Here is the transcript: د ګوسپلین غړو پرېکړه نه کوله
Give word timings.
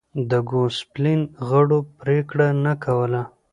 د 0.29 0.31
ګوسپلین 0.49 1.21
غړو 1.47 1.79
پرېکړه 1.99 2.47
نه 2.63 2.73
کوله 2.83 3.21